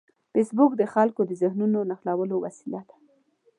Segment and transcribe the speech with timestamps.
[0.31, 2.95] فېسبوک د خلکو د ذهنونو نښلولو وسیله ده